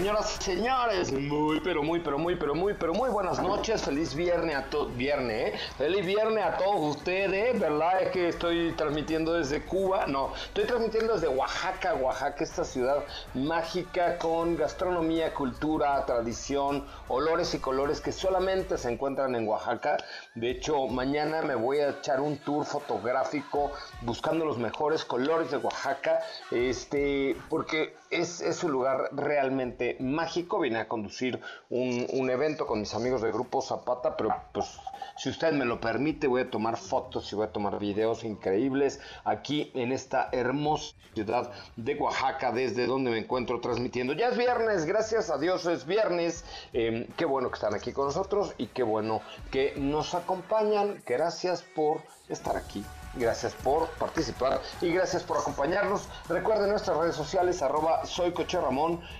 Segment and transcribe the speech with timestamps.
[0.00, 3.82] Señoras y señores, muy, pero muy, pero muy, pero muy, pero muy buenas noches.
[3.82, 5.58] Feliz viernes a todos, viernes, ¿eh?
[5.76, 8.00] Feliz viernes a todos ustedes, ¿verdad?
[8.00, 14.16] Es que estoy transmitiendo desde Cuba, no, estoy transmitiendo desde Oaxaca, Oaxaca, esta ciudad mágica
[14.16, 19.98] con gastronomía, cultura, tradición, olores y colores que solamente se encuentran en Oaxaca.
[20.34, 25.58] De hecho, mañana me voy a echar un tour fotográfico buscando los mejores colores de
[25.58, 30.60] Oaxaca, este, porque es, un lugar realmente mágico.
[30.60, 34.78] Vine a conducir un, evento con mis amigos del Grupo Zapata, pero pues
[35.16, 39.00] si usted me lo permite, voy a tomar fotos y voy a tomar videos increíbles
[39.24, 44.12] aquí en esta hermosa ciudad de Oaxaca, desde donde me encuentro transmitiendo.
[44.12, 46.44] Ya es viernes, gracias a Dios es viernes.
[46.72, 49.20] Em, qué bueno que están aquí con nosotros y qué bueno
[49.50, 51.02] que nos acompañan.
[51.06, 52.84] Gracias por estar aquí
[53.14, 56.08] Gracias por participar y gracias por acompañarnos.
[56.28, 58.32] Recuerden nuestras redes sociales, arroba soy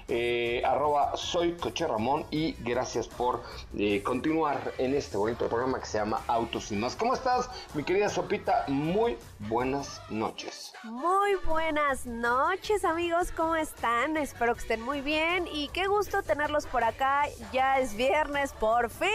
[0.08, 1.86] eh, arroba soy Coche
[2.30, 3.42] y gracias por
[3.76, 6.94] eh, continuar en este bonito programa que se llama Autos y más.
[6.94, 8.64] ¿Cómo estás, mi querida Sopita?
[8.68, 10.72] Muy buenas noches.
[10.84, 13.32] Muy buenas noches, amigos.
[13.36, 14.16] ¿Cómo están?
[14.16, 17.24] Espero que estén muy bien y qué gusto tenerlos por acá.
[17.52, 19.08] Ya es viernes, por fin.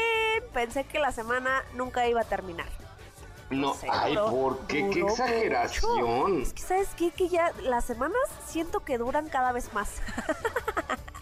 [0.54, 2.85] Pensé que la semana nunca iba a terminar.
[3.50, 4.90] No, ay, ¿por qué?
[4.90, 6.42] ¡Qué exageración!
[6.42, 7.12] Es que, ¿sabes qué?
[7.12, 10.02] Que ya las semanas siento que duran cada vez más.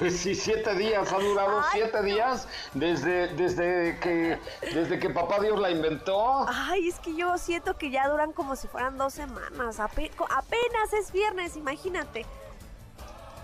[0.00, 4.38] Pues sí, siete días, ha durado siete días desde, desde, que,
[4.72, 6.46] desde que papá Dios la inventó.
[6.48, 9.78] Ay, es que yo siento que ya duran como si fueran dos semanas.
[9.78, 12.24] apenas es viernes, imagínate.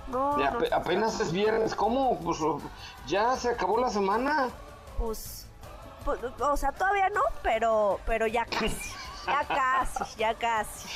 [0.08, 0.38] No,
[0.72, 2.18] apenas es viernes, ¿cómo?
[2.20, 2.38] Pues
[3.06, 4.48] ya se acabó la semana.
[4.98, 5.45] Pues,
[6.06, 8.92] o sea, todavía no, pero, pero ya casi,
[9.26, 10.88] ya casi, ya casi.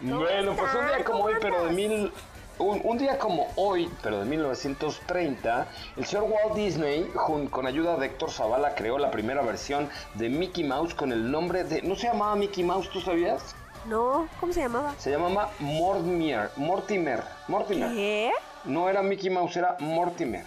[0.00, 2.12] Bueno, pues un día como hoy, pero de mil...
[2.58, 5.66] Un, día como hoy, pero de 1930,
[5.96, 7.10] el señor Walt Disney,
[7.50, 11.64] con ayuda de Héctor Zavala, creó la primera versión de Mickey Mouse con el nombre
[11.64, 11.82] de...
[11.82, 13.56] ¿No se llamaba Mickey Mouse, tú sabías?
[13.86, 14.94] No, ¿cómo se llamaba?
[14.98, 16.50] Se llamaba Mortimer.
[16.56, 17.22] Mortimer.
[17.48, 17.92] Mortimer.
[17.92, 18.30] ¿Qué?
[18.64, 20.44] No era Mickey Mouse, era Mortimer.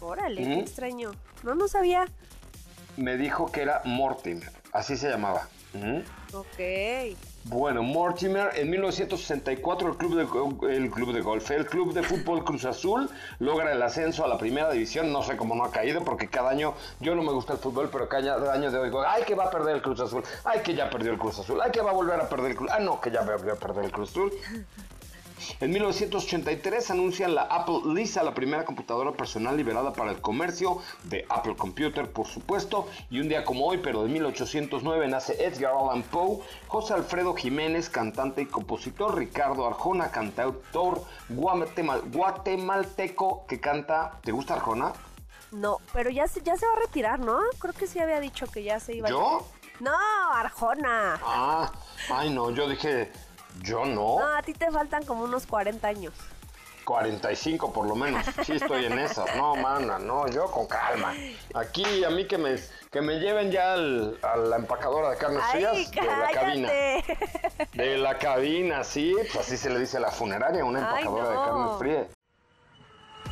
[0.00, 1.12] Órale, qué extraño.
[1.44, 2.06] No, no sabía
[2.96, 5.48] me dijo que era Mortimer, así se llamaba.
[6.34, 7.16] Ok.
[7.44, 12.44] Bueno, Mortimer, en 1964 el club, de, el club de golf, el club de fútbol
[12.44, 13.10] Cruz Azul
[13.40, 15.12] logra el ascenso a la primera división.
[15.12, 17.88] No sé cómo no ha caído, porque cada año, yo no me gusta el fútbol,
[17.90, 20.74] pero cada año de hoy, ay, que va a perder el Cruz Azul, ay, que
[20.74, 22.78] ya perdió el Cruz Azul, ay, que va a volver a perder el Cruz, ah,
[22.78, 24.32] no, que ya volvió a perder el Cruz Azul.
[25.60, 31.24] En 1983 anuncian la Apple Lisa, la primera computadora personal liberada para el comercio de
[31.28, 32.88] Apple Computer, por supuesto.
[33.10, 37.88] Y un día como hoy, pero de 1809, nace Edgar Allan Poe, José Alfredo Jiménez,
[37.88, 44.18] cantante y compositor, Ricardo Arjona, cantautor guatemalteco que canta.
[44.22, 44.92] ¿Te gusta Arjona?
[45.52, 47.38] No, pero ya se, ya se va a retirar, ¿no?
[47.58, 49.38] Creo que sí había dicho que ya se iba ¿Yo?
[49.38, 49.42] a...
[49.80, 49.92] No,
[50.32, 51.20] Arjona.
[51.24, 51.72] Ah,
[52.10, 53.10] ay no, yo dije
[53.60, 54.18] yo no.
[54.20, 56.14] No, a ti te faltan como unos 40 años.
[56.84, 58.24] 45 por lo menos.
[58.44, 59.24] Sí estoy en esa.
[59.36, 61.14] No, mana, no, yo con calma.
[61.54, 62.56] Aquí a mí que me,
[62.90, 66.68] que me lleven ya al- a la empacadora de carnes frías de la cabina.
[67.74, 71.28] De la cabina, sí, pues así se le dice a la funeraria, una Ay, empacadora
[71.28, 72.06] de carnes frías.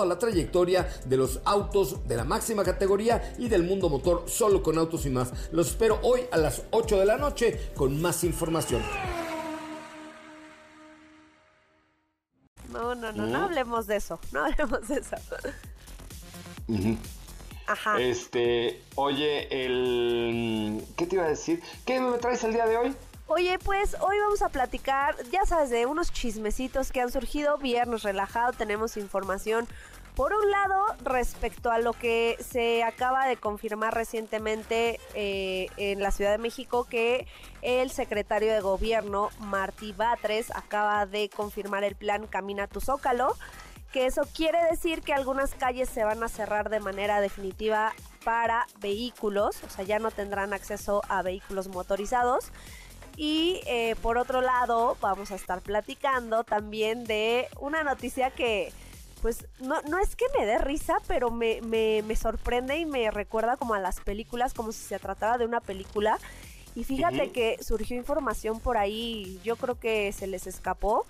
[0.00, 4.62] toda la trayectoria de los autos de la máxima categoría y del mundo motor solo
[4.62, 5.30] con autos y más.
[5.52, 8.82] Los espero hoy a las 8 de la noche con más información.
[12.72, 14.18] No, no, no, no hablemos de eso.
[14.32, 15.16] No hablemos de eso.
[17.66, 18.00] Ajá.
[18.00, 20.82] Este, oye, el...
[20.96, 21.62] ¿Qué te iba a decir?
[21.84, 22.96] ¿Qué me traes el día de hoy?
[23.32, 27.58] Oye, pues hoy vamos a platicar, ya sabes, de unos chismecitos que han surgido.
[27.58, 29.68] Viernes relajado, tenemos información.
[30.14, 36.10] Por un lado, respecto a lo que se acaba de confirmar recientemente eh, en la
[36.10, 37.26] Ciudad de México, que
[37.62, 43.36] el secretario de gobierno, Martí Batres, acaba de confirmar el plan Camina tu Zócalo,
[43.92, 47.92] que eso quiere decir que algunas calles se van a cerrar de manera definitiva
[48.24, 52.52] para vehículos, o sea, ya no tendrán acceso a vehículos motorizados.
[53.16, 58.72] Y eh, por otro lado, vamos a estar platicando también de una noticia que,
[59.22, 63.10] pues, no, no es que me dé risa, pero me, me, me sorprende y me
[63.10, 66.18] recuerda como a las películas, como si se tratara de una película.
[66.74, 71.04] Y fíjate que surgió información por ahí, yo creo que se les escapó,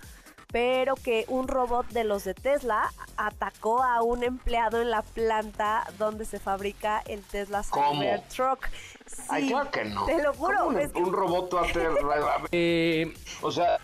[0.51, 5.87] pero que un robot de los de Tesla atacó a un empleado en la planta
[5.97, 7.63] donde se fabrica el Tesla.
[7.63, 8.65] Cybertruck.
[9.29, 10.05] Ay, Sí, claro que no.
[10.05, 10.57] Te lo juro.
[10.57, 11.61] ¿Cómo un, es que- un robot a.
[12.51, 13.77] Eh, o sea,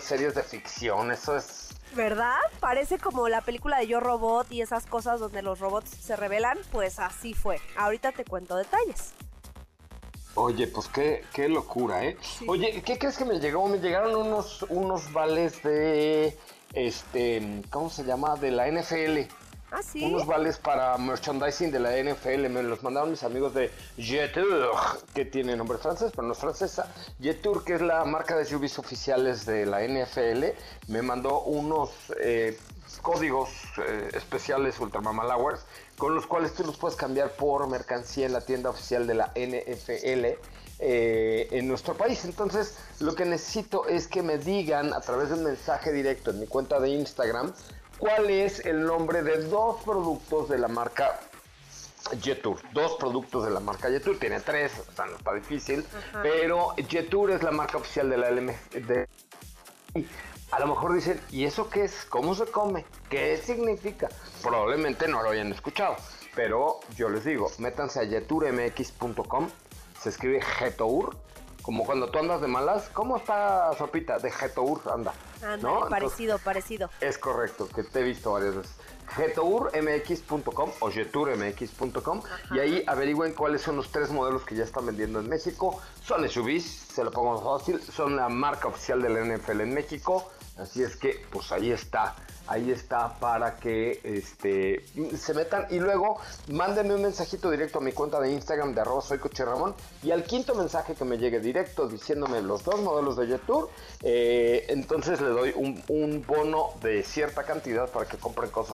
[0.00, 1.57] series de ficción, eso es...
[1.94, 2.36] ¿Verdad?
[2.60, 6.58] Parece como la película de Yo Robot y esas cosas donde los robots se revelan,
[6.70, 7.60] pues así fue.
[7.76, 9.14] Ahorita te cuento detalles.
[10.34, 12.16] Oye, pues qué, qué locura, ¿eh?
[12.46, 13.66] Oye, ¿qué crees que me llegó?
[13.66, 16.38] Me llegaron unos, unos vales de,
[16.74, 18.36] este, ¿cómo se llama?
[18.36, 19.28] De la NFL.
[19.70, 19.80] Ah.
[20.00, 22.48] Unos vales para merchandising de la NFL.
[22.48, 24.70] Me los mandaron mis amigos de Jetour,
[25.14, 26.90] que tiene nombre francés, pero no es francesa.
[27.20, 30.44] Jetour, que es la marca de SUVs oficiales de la NFL,
[30.90, 32.58] me mandó unos eh,
[33.02, 33.50] códigos
[33.86, 35.60] eh, especiales Ultramamalowers
[35.98, 39.32] con los cuales tú los puedes cambiar por mercancía en la tienda oficial de la
[39.34, 40.38] NFL
[40.80, 42.24] eh, en nuestro país.
[42.24, 46.38] Entonces, lo que necesito es que me digan a través de un mensaje directo en
[46.38, 47.52] mi cuenta de Instagram
[47.98, 51.20] cuál es el nombre de dos productos de la marca
[52.22, 52.58] Jetour.
[52.72, 54.18] Dos productos de la marca Jetour.
[54.18, 55.84] Tiene tres, o sea, no está difícil.
[56.22, 58.52] Pero Jetour es la marca oficial de la LM.
[58.86, 59.08] De,
[60.50, 62.06] a lo mejor dicen, ¿y eso qué es?
[62.08, 62.86] ¿Cómo se come?
[63.10, 64.08] ¿Qué significa?
[64.42, 65.96] Probablemente no lo hayan escuchado,
[66.34, 69.48] pero yo les digo, métanse a jeturmx.com,
[70.00, 71.16] se escribe Jetour,
[71.68, 74.18] como cuando tú andas de malas, ¿cómo está Sopita?
[74.18, 75.12] De Jetour anda.
[75.42, 75.68] Ándale, ¿no?
[75.74, 76.90] Entonces, parecido, parecido.
[76.98, 78.74] es correcto, que te he visto varias veces.
[79.08, 82.22] Getourmx.com o jeturmx.com
[82.52, 85.78] y ahí averigüen cuáles son los tres modelos que ya están vendiendo en México.
[86.02, 90.32] Son SUVs, se lo pongo fácil, son la marca oficial de la NFL en México.
[90.58, 92.16] Así es que, pues ahí está,
[92.48, 94.84] ahí está para que este,
[95.16, 99.00] se metan y luego mándenme un mensajito directo a mi cuenta de Instagram de arroba
[99.00, 103.16] soy Coche Ramón y al quinto mensaje que me llegue directo diciéndome los dos modelos
[103.16, 103.70] de Jetour,
[104.02, 108.77] eh, entonces le doy un, un bono de cierta cantidad para que compren cosas.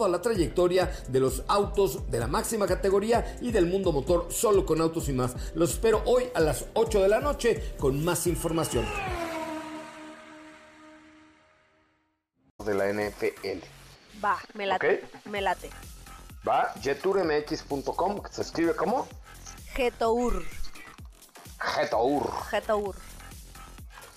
[0.01, 4.65] toda la trayectoria de los autos de la máxima categoría y del mundo motor solo
[4.65, 5.35] con autos y más.
[5.53, 8.83] Los espero hoy a las 8 de la noche con más información.
[12.65, 13.63] de la NFL.
[14.23, 15.03] Va, me late.
[15.03, 15.25] Ok.
[15.25, 15.69] Me late.
[16.47, 19.07] Va, jeturmx.com, que se escribe como
[19.73, 20.43] Getour.
[21.59, 22.31] Jetour.
[22.49, 22.95] Getour.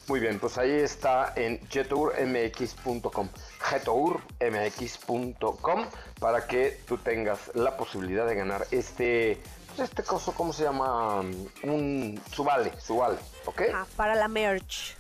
[0.08, 3.28] Muy bien, pues ahí está en jeturmx.com.
[3.64, 5.86] Jetourmx.com
[6.20, 9.42] para que tú tengas la posibilidad de ganar este
[9.78, 11.20] este coso, ¿cómo se llama?
[11.62, 13.62] Un subale, subale, ¿ok?
[13.74, 14.96] Ah, para la merch.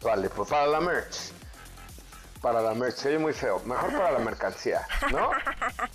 [0.00, 1.32] Vale, pues para la merch.
[2.40, 3.60] Para la merch, se oye muy feo.
[3.64, 5.30] Mejor para la mercancía, ¿no?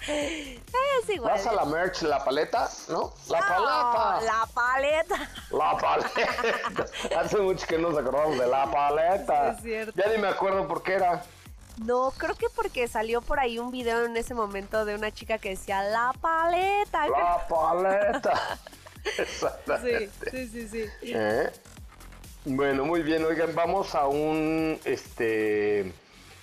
[0.07, 1.33] Es igual.
[1.33, 2.67] ¿Vas a la merch, la paleta?
[2.89, 3.13] ¿No?
[3.29, 4.21] La paleta.
[4.21, 5.29] La paleta.
[5.51, 6.85] La paleta.
[7.19, 9.51] Hace mucho que nos acordamos de la paleta.
[9.51, 9.93] Es cierto.
[9.95, 11.23] Ya ni me acuerdo por qué era.
[11.85, 15.37] No, creo que porque salió por ahí un video en ese momento de una chica
[15.37, 17.07] que decía la paleta.
[17.07, 18.57] La paleta.
[19.03, 20.31] Sí, Exactamente.
[20.31, 20.85] sí, sí, sí.
[21.03, 21.49] ¿Eh?
[22.45, 23.23] Bueno, muy bien.
[23.23, 25.93] Oigan, vamos a un este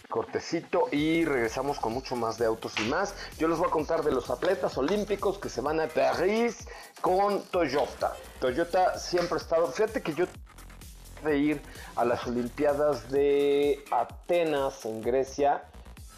[0.09, 3.15] cortecito y regresamos con mucho más de autos y más.
[3.39, 6.67] Yo les voy a contar de los atletas olímpicos que se van a París
[7.01, 8.15] con Toyota.
[8.41, 9.71] Toyota siempre ha estado.
[9.71, 10.27] Fíjate que yo
[11.27, 11.63] de ir
[11.97, 15.65] a las Olimpiadas de Atenas en Grecia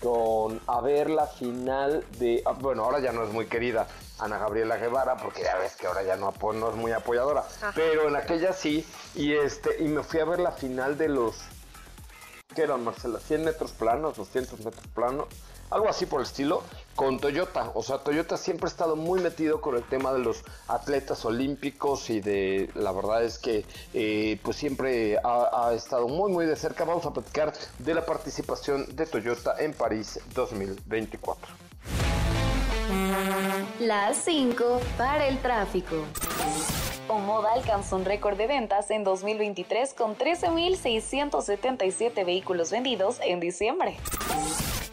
[0.01, 3.89] con a ver la final de ah, bueno ahora ya no es muy querida
[4.21, 8.15] Ana Gabriela Guevara porque ya ves que ahora ya no, es muy apoyadora pero en
[8.15, 8.87] aquella sí
[9.17, 11.43] y este y me fui a ver la final de los
[12.55, 13.19] ¿qué eran Marcela?
[13.19, 15.27] 100 metros planos 200 metros planos
[15.71, 16.63] algo así por el estilo
[16.95, 20.43] con Toyota o sea Toyota siempre ha estado muy metido con el tema de los
[20.67, 26.33] atletas olímpicos y de la verdad es que eh, pues siempre ha, ha estado muy
[26.33, 31.49] muy de cerca vamos a platicar de la participación de Toyota en París 2024
[33.81, 36.05] Las 5 para el tráfico.
[37.09, 43.97] Omoda alcanzó un récord de ventas en 2023 con 13.677 vehículos vendidos en diciembre.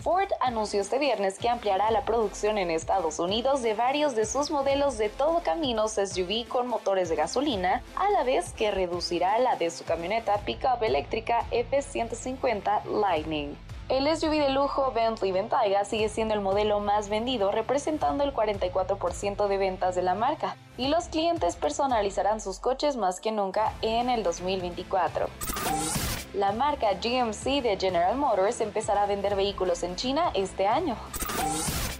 [0.05, 4.51] Ford anunció este viernes que ampliará la producción en Estados Unidos de varios de sus
[4.51, 9.55] modelos de todo caminos SUV con motores de gasolina, a la vez que reducirá la
[9.55, 13.57] de su camioneta pickup eléctrica F-150 Lightning.
[13.87, 19.47] El SUV de lujo Bentley Bentayga sigue siendo el modelo más vendido, representando el 44%
[19.47, 24.09] de ventas de la marca, y los clientes personalizarán sus coches más que nunca en
[24.09, 25.27] el 2024.
[26.33, 30.95] La marca GMC de General Motors empezará a vender vehículos en China este año.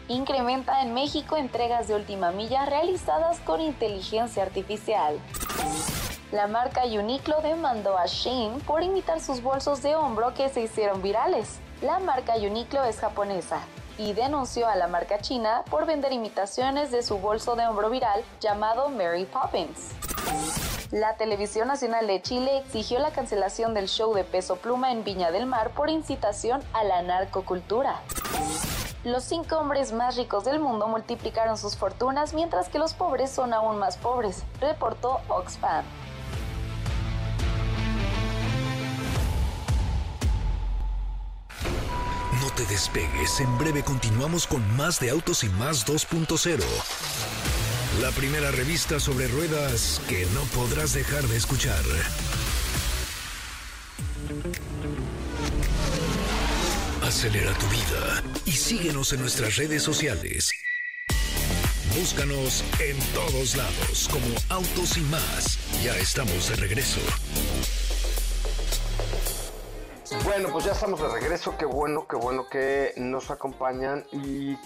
[0.07, 5.19] Incrementa en México entregas de última milla realizadas con inteligencia artificial.
[6.35, 11.01] La marca Uniqlo demandó a Shein por imitar sus bolsos de hombro que se hicieron
[11.01, 11.59] virales.
[11.81, 13.61] La marca Uniqlo es japonesa
[13.97, 18.21] y denunció a la marca china por vender imitaciones de su bolso de hombro viral
[18.41, 19.91] llamado Mary Poppins.
[20.91, 25.31] La Televisión Nacional de Chile exigió la cancelación del show de Peso Pluma en Viña
[25.31, 28.01] del Mar por incitación a la narcocultura.
[29.05, 33.53] Los cinco hombres más ricos del mundo multiplicaron sus fortunas mientras que los pobres son
[33.53, 35.85] aún más pobres, reportó Oxfam.
[42.55, 46.63] Te despegues, en breve continuamos con más de Autos y Más 2.0.
[48.01, 51.83] La primera revista sobre ruedas que no podrás dejar de escuchar.
[57.03, 60.51] Acelera tu vida y síguenos en nuestras redes sociales.
[61.97, 65.59] Búscanos en todos lados como Autos y Más.
[65.83, 67.01] Ya estamos de regreso.
[70.25, 71.55] Bueno, pues ya estamos de regreso.
[71.55, 74.57] Qué bueno, qué bueno que nos acompañan y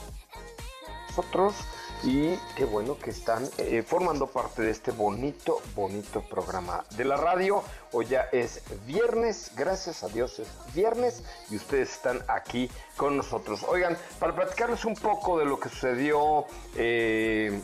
[1.10, 1.54] nosotros.
[2.02, 7.18] Y qué bueno que están eh, formando parte de este bonito, bonito programa de la
[7.18, 7.62] radio.
[7.92, 13.66] Hoy ya es viernes, gracias a Dios es viernes y ustedes están aquí con nosotros.
[13.68, 16.46] Oigan, para platicarles un poco de lo que sucedió
[16.78, 17.62] eh,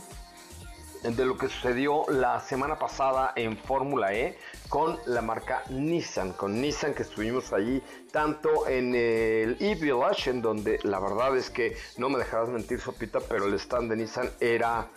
[1.14, 4.36] de lo que sucedió la semana pasada en Fórmula E
[4.68, 10.80] con la marca Nissan, con Nissan que estuvimos allí tanto en el E-Village, en donde
[10.82, 14.88] la verdad es que no me dejarás mentir, Sopita, pero el stand de Nissan era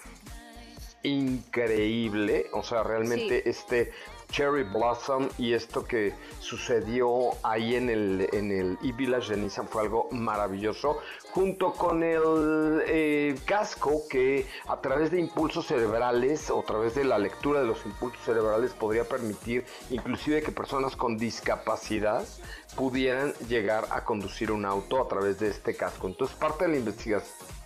[1.03, 3.49] increíble, o sea, realmente Sí.
[3.49, 3.91] este
[4.29, 9.83] Cherry Blossom y esto que sucedió ahí en el, en el E-Village de Nissan fue
[9.83, 10.99] algo maravilloso,
[11.31, 17.03] junto con el eh, casco que a través de impulsos cerebrales o a través de
[17.03, 22.25] la lectura de los impulsos cerebrales podría permitir inclusive que personas con discapacidad
[22.75, 26.07] pudieran llegar a conducir un auto a través de este casco.
[26.07, 27.58] Entonces parte de la investigación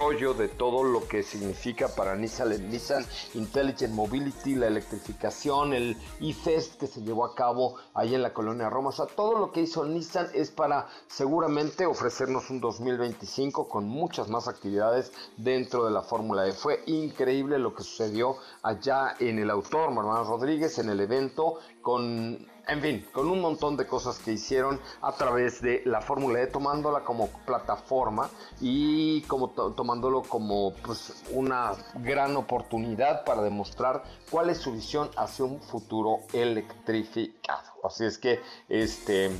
[0.00, 3.04] desarrollo de todo lo que significa para Nissan, Nissan
[3.34, 8.70] Intelligent Mobility, la electrificación, el e-Fest que se llevó a cabo ahí en la colonia
[8.70, 8.88] Roma.
[8.88, 14.28] O sea, todo lo que hizo Nissan es para seguramente ofrecernos un 2025 con muchas
[14.28, 16.52] más actividades dentro de la Fórmula E.
[16.52, 22.48] Fue increíble lo que sucedió allá en el autor, Marmán Rodríguez, en el evento con
[22.70, 26.46] en fin, con un montón de cosas que hicieron a través de la Fórmula E,
[26.46, 34.58] tomándola como plataforma y como tomándolo como pues, una gran oportunidad para demostrar cuál es
[34.58, 37.70] su visión hacia un futuro electrificado.
[37.82, 39.30] Así es que, este,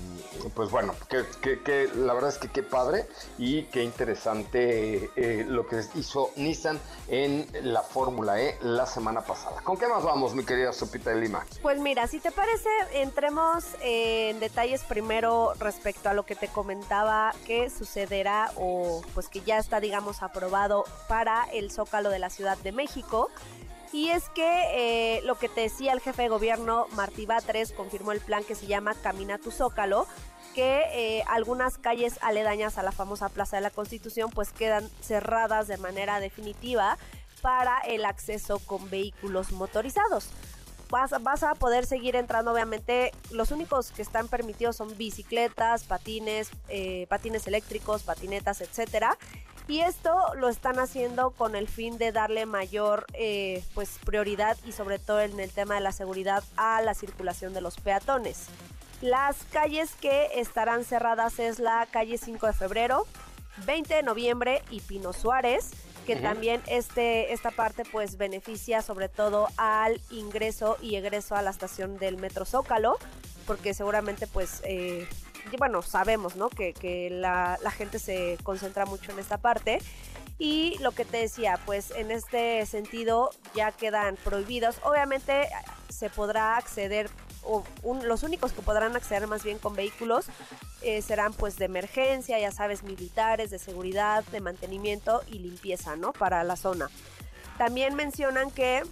[0.54, 3.06] pues bueno, que, la verdad es que qué padre
[3.38, 9.60] y qué interesante eh, lo que hizo Nissan en la Fórmula E la semana pasada.
[9.62, 11.44] ¿Con qué más vamos, mi querida Sopita de Lima?
[11.62, 12.70] Pues mira, si te parece,
[13.20, 19.42] entremos en detalles primero respecto a lo que te comentaba que sucederá o pues que
[19.42, 23.28] ya está, digamos, aprobado para el Zócalo de la Ciudad de México.
[23.92, 28.12] Y es que eh, lo que te decía el jefe de gobierno, Martí Batres, confirmó
[28.12, 30.06] el plan que se llama Camina tu Zócalo,
[30.54, 35.68] que eh, algunas calles aledañas a la famosa Plaza de la Constitución pues quedan cerradas
[35.68, 36.96] de manera definitiva
[37.42, 40.30] para el acceso con vehículos motorizados.
[40.90, 46.50] Vas, vas, a poder seguir entrando, obviamente, los únicos que están permitidos son bicicletas, patines,
[46.68, 49.16] eh, patines eléctricos, patinetas, etcétera.
[49.68, 54.72] Y esto lo están haciendo con el fin de darle mayor eh, pues prioridad y
[54.72, 58.46] sobre todo en el tema de la seguridad a la circulación de los peatones.
[59.00, 63.06] Las calles que estarán cerradas es la calle 5 de febrero,
[63.64, 65.70] 20 de noviembre y Pino Suárez,
[66.06, 71.50] que también este, esta parte pues beneficia sobre todo al ingreso y egreso a la
[71.50, 72.98] estación del Metro Zócalo,
[73.46, 75.06] porque seguramente pues eh,
[75.58, 76.48] bueno, sabemos, ¿no?
[76.48, 79.78] Que, la, gente se concentra mucho en esta parte.
[80.38, 84.76] Y lo que te decía, pues en este sentido ya quedan prohibidos.
[84.82, 85.48] Obviamente
[85.88, 87.10] se podrá acceder,
[88.04, 90.26] los únicos que podrán acceder más bien con vehículos
[90.82, 96.12] eh, serán pues de emergencia, ya sabes, militares, de seguridad, de mantenimiento y limpieza, ¿no?
[96.12, 96.90] Para la zona.
[97.58, 98.82] También mencionan que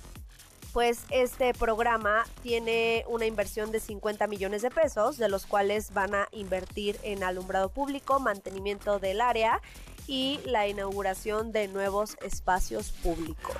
[0.72, 6.14] pues este programa tiene una inversión de 50 millones de pesos, de los cuales van
[6.14, 9.60] a invertir en alumbrado público, mantenimiento del área
[10.06, 13.56] y la inauguración de nuevos espacios públicos.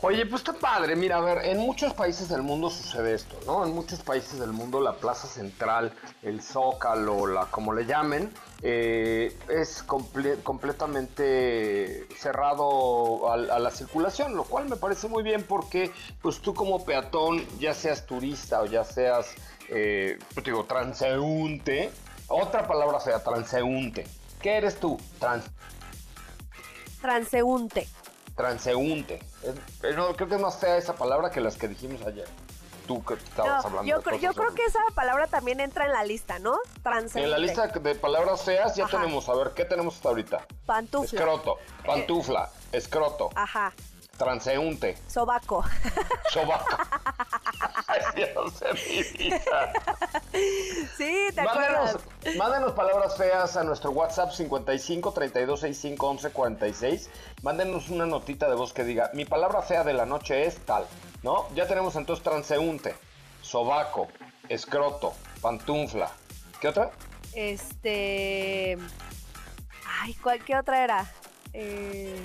[0.00, 0.94] Oye, pues está padre.
[0.94, 3.66] Mira, a ver, en muchos países del mundo sucede esto, ¿no?
[3.66, 8.32] En muchos países del mundo la plaza central, el zócalo, la como le llamen,
[8.62, 15.90] eh, es completamente cerrado a, la circulación, lo cual me parece muy bien porque,
[16.22, 19.34] pues tú como peatón, ya seas turista o ya seas,
[19.68, 21.90] eh, pues digo, transeúnte,
[22.28, 24.06] otra palabra sea transeúnte.
[24.40, 24.96] ¿Qué eres tú?
[25.18, 25.46] Trans
[27.00, 27.88] transeúnte
[28.38, 29.18] transeúnte.
[29.80, 32.26] Pero creo que es más fea esa palabra que las que dijimos ayer.
[32.86, 33.84] Tú que estabas hablando.
[33.84, 36.56] Yo, yo creo que esa palabra también entra en la lista, ¿no?
[36.82, 37.24] Transeúnte.
[37.24, 40.46] En la lista de palabras feas ya tenemos, a ver, ¿qué tenemos hasta ahorita?
[40.64, 41.18] Pantufla.
[41.18, 43.28] Escroto, pantufla, escroto.
[43.34, 43.74] Ajá.
[44.16, 44.96] Transeúnte.
[45.06, 45.64] Sobaco.
[46.32, 46.76] Sobaco.
[48.18, 49.42] Ay, Dios
[50.96, 51.98] Sí, te acuerdas.
[52.36, 57.10] Mándenos palabras feas a nuestro WhatsApp 55 32 65 11 46.
[57.42, 60.86] Mándenos una notita de voz que diga, mi palabra fea de la noche es tal,
[61.22, 61.48] ¿no?
[61.54, 62.94] Ya tenemos entonces transeúnte,
[63.42, 64.08] sobaco,
[64.48, 66.10] escroto, pantufla.
[66.60, 66.90] ¿Qué otra?
[67.34, 68.76] Este...
[70.00, 71.12] Ay, ¿cuál, ¿qué otra era?
[71.52, 72.16] Eh...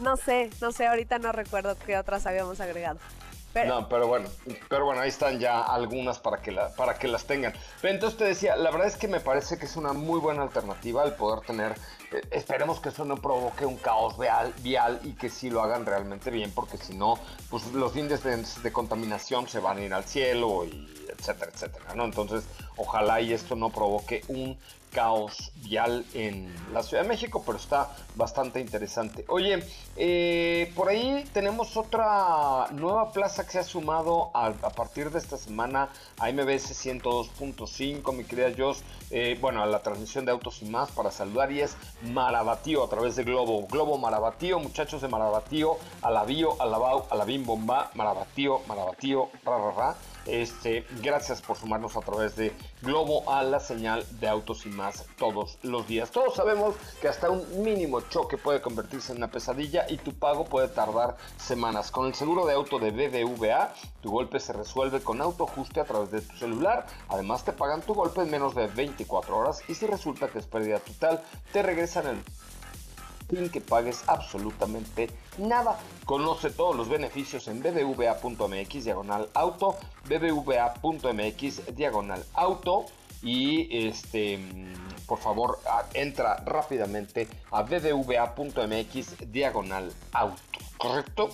[0.00, 2.98] No sé, no sé, ahorita no recuerdo qué otras habíamos agregado.
[3.54, 4.28] No, pero bueno,
[4.68, 7.52] pero bueno, ahí están ya algunas para que, para que las tengan.
[7.80, 10.42] Pero entonces te decía, la verdad es que me parece que es una muy buena
[10.42, 11.74] alternativa el poder tener,
[12.12, 15.84] eh, esperemos que eso no provoque un caos vial, vial y que sí lo hagan
[15.84, 17.18] realmente bien, porque si no,
[17.50, 22.04] pues los índices de, contaminación se van a ir al cielo y etcétera, etcétera, ¿no?
[22.04, 22.44] Entonces,
[22.76, 24.56] ojalá y esto no provoque un
[24.90, 29.24] caos vial en la Ciudad de México, pero está bastante interesante.
[29.28, 29.64] Oye,
[29.96, 35.36] eh, por ahí tenemos otra nueva plaza que se ha sumado a, partir de esta
[35.36, 40.66] semana a MBS 102.5, mi querida Jos, eh, bueno, a la transmisión de Autos y
[40.66, 43.66] más para saludar y es Marabatío a través de Globo.
[43.66, 47.90] Globo Marabatío, muchachos de Marabatío, a la Bio, a la Bau, a la Bim Bomba,
[47.94, 49.96] Marabatío, Marabatío, ra, ra, ra.
[50.26, 52.52] Este, gracias por sumarnos a través de
[52.82, 56.10] Globo a la señal de autos y más todos los días.
[56.10, 60.44] Todos sabemos que hasta un mínimo choque puede convertirse en una pesadilla y tu pago
[60.44, 61.90] puede tardar semanas.
[61.90, 66.10] Con el seguro de auto de BBVA, tu golpe se resuelve con autoajuste a través
[66.10, 66.86] de tu celular.
[67.08, 70.46] Además, te pagan tu golpe en menos de 24 horas y si resulta que es
[70.46, 72.22] pérdida total, te regresan el
[73.30, 75.78] sin que pagues absolutamente nada.
[76.04, 79.76] Conoce todos los beneficios en bbva.mx diagonal auto,
[80.08, 82.86] bbva.mx diagonal auto
[83.22, 84.38] y este
[85.06, 85.58] por favor
[85.94, 90.42] entra rápidamente a bbva.mx diagonal auto,
[90.78, 91.30] ¿correcto?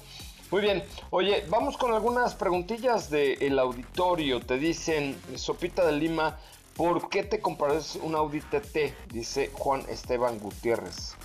[0.51, 0.85] Muy bien.
[1.11, 4.41] Oye, vamos con algunas preguntillas del auditorio.
[4.41, 6.39] Te dicen, Sopita de Lima,
[6.77, 9.13] ¿por qué te compraste un Audi TT?
[9.13, 11.17] Dice Juan Esteban Gutiérrez.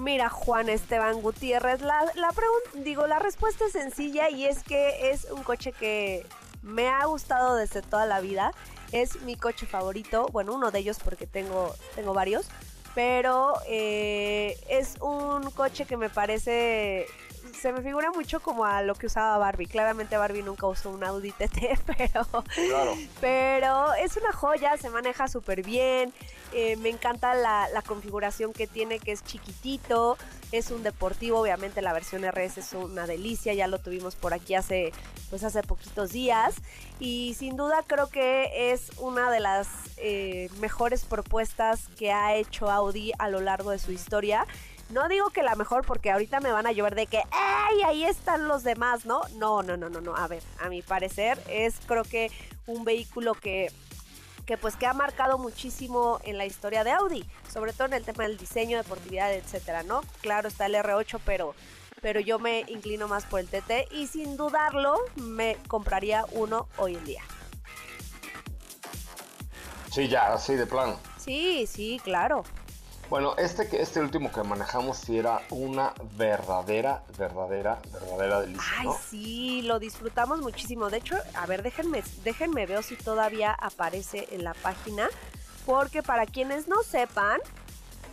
[0.00, 2.32] Mira, Juan Esteban Gutiérrez, la, la
[2.72, 6.24] digo, la respuesta es sencilla y es que es un coche que
[6.62, 8.52] me ha gustado desde toda la vida.
[8.92, 12.46] Es mi coche favorito, bueno, uno de ellos porque tengo, tengo varios,
[12.94, 17.06] pero eh, es un coche que me parece
[17.60, 19.66] se me figura mucho como a lo que usaba Barbie.
[19.66, 22.26] Claramente Barbie nunca usó un Audi TT, pero,
[23.20, 26.12] pero es una joya, se maneja súper bien.
[26.52, 30.16] Eh, me encanta la, configuración que tiene, que es chiquitito.
[30.52, 34.54] Es un deportivo, obviamente la versión RS es una delicia, ya lo tuvimos por aquí
[34.54, 34.92] hace,
[35.28, 36.54] pues hace poquitos días.
[36.98, 42.70] Y sin duda creo que es una de las eh, mejores propuestas que ha hecho
[42.70, 44.46] Audi a lo largo de su historia.
[44.90, 47.82] No digo que la mejor porque ahorita me van a llover de que, ¡ay!
[47.86, 49.22] Ahí están los demás, ¿no?
[49.36, 50.16] No, no, no, no, no.
[50.16, 52.28] A ver, a mi parecer es creo que
[52.66, 53.70] un vehículo que
[54.46, 58.04] que pues que ha marcado muchísimo en la historia de Audi, sobre todo en el
[58.04, 60.02] tema del diseño, deportividad, etcétera, ¿no?
[60.20, 61.54] Claro, está el R8, pero
[62.02, 66.96] pero yo me inclino más por el TT y sin dudarlo me compraría uno hoy
[66.96, 67.22] en día.
[69.92, 70.98] Sí, ya, así de plano.
[71.18, 72.44] Sí, sí, claro.
[73.10, 78.64] Bueno, este, este último que manejamos sí era una verdadera, verdadera, verdadera delicia.
[78.78, 80.90] Ay, sí, lo disfrutamos muchísimo.
[80.90, 85.08] De hecho, a ver, déjenme, déjenme ver si todavía aparece en la página.
[85.66, 87.40] Porque para quienes no sepan,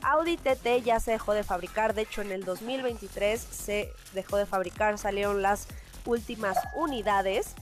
[0.02, 1.94] Audi TT ya se dejó de fabricar.
[1.94, 4.98] De hecho, en el 2023 se dejó de fabricar.
[4.98, 5.68] Salieron las
[6.06, 7.54] últimas unidades.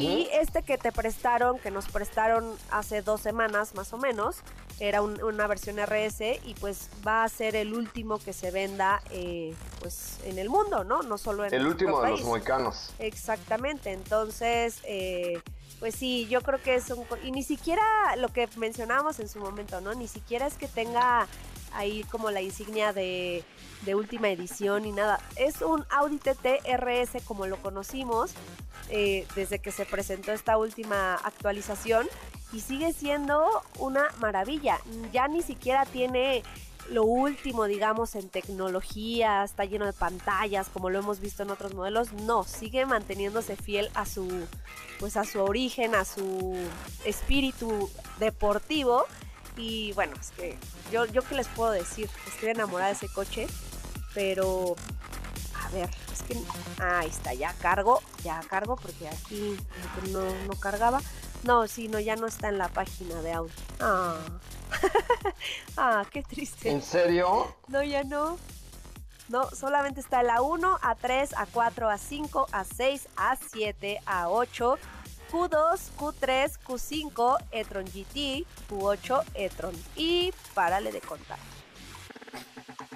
[0.00, 4.36] Y este que te prestaron, que nos prestaron hace dos semanas más o menos,
[4.80, 9.54] era una versión RS y pues va a ser el último que se venda eh,
[9.80, 11.02] pues en el mundo, ¿no?
[11.02, 12.92] No solo en el último de los moicanos.
[12.98, 15.40] Exactamente, entonces eh,
[15.78, 17.82] pues sí, yo creo que es un y ni siquiera
[18.16, 19.94] lo que mencionábamos en su momento, ¿no?
[19.94, 21.28] Ni siquiera es que tenga
[21.74, 23.44] ahí como la insignia de,
[23.94, 25.20] última edición y nada.
[25.36, 28.32] Es un Audi TT RS como lo conocimos
[28.88, 32.08] eh, desde que se presentó esta última actualización
[32.52, 34.80] y sigue siendo una maravilla.
[35.12, 36.42] Ya ni siquiera tiene
[36.90, 41.74] lo último, digamos, en tecnología, está lleno de pantallas, como lo hemos visto en otros
[41.74, 42.12] modelos.
[42.12, 44.28] No, sigue manteniéndose fiel a su,
[45.00, 46.56] pues a su origen, a su
[47.04, 49.06] espíritu deportivo.
[49.56, 50.56] Y bueno, es que
[50.90, 53.46] yo, yo qué les puedo decir, estoy enamorada de ese coche,
[54.14, 54.74] pero
[55.54, 56.38] a ver, es que
[56.82, 59.56] ahí está, ya cargo, ya cargo porque aquí
[60.10, 61.00] no, no cargaba.
[61.44, 63.54] No, sí, no, ya no está en la página de audio.
[63.78, 64.16] Ah.
[65.76, 66.70] ah, qué triste.
[66.70, 67.54] ¿En serio?
[67.68, 68.38] No, ya no.
[69.28, 74.78] No, solamente está la 1, A3, A4, A5, A6, A7, A8,
[75.34, 79.74] Q2, Q3, Q5, e-tron GT, Q8, e-tron.
[79.96, 81.38] Y párale de contar.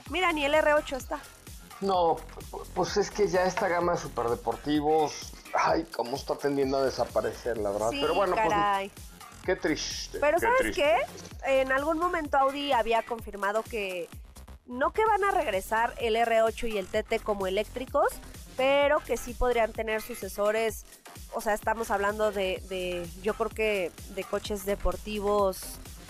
[0.09, 1.19] Mira, ni el R8 está.
[1.81, 2.17] No,
[2.75, 7.71] pues es que ya esta gama de superdeportivos ay, cómo está tendiendo a desaparecer, la
[7.71, 7.91] verdad.
[7.91, 8.91] Pero bueno, pues
[9.45, 10.19] qué triste.
[10.19, 10.97] Pero ¿sabes qué?
[11.47, 14.09] En algún momento Audi había confirmado que
[14.67, 18.09] no que van a regresar el R8 y el TT como eléctricos,
[18.59, 20.85] pero que sí podrían tener sucesores.
[21.33, 25.63] O sea, estamos hablando de, de yo creo que de coches deportivos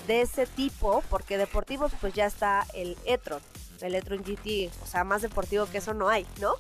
[0.09, 3.41] de ese tipo, porque deportivos pues ya está el e-tron,
[3.83, 6.55] el e-tron GT, o sea, más deportivo que eso no hay, ¿no?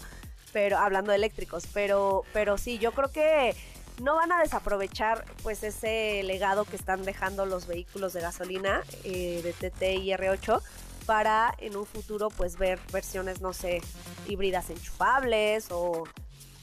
[0.53, 3.55] pero hablando de eléctricos, pero, pero sí, yo creo que
[4.03, 9.41] no van a desaprovechar pues ese legado que están dejando los vehículos de gasolina eh,
[9.43, 10.61] de TT y R8
[11.09, 13.81] para en un futuro pues ver versiones, no sé,
[14.27, 16.05] híbridas enchufables o